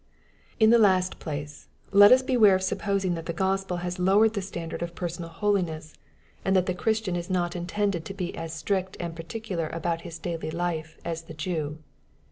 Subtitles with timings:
[0.59, 4.41] In the last place, let us beware of supposing that the Chspd has lowered the
[4.41, 5.93] standard of personal holiness^
[6.43, 6.65] and MATTHEW, CHAP.
[6.65, 10.01] V, 89 that the Ohristian is not intended to be as strict and particular about
[10.01, 11.77] his daily life as the Jew.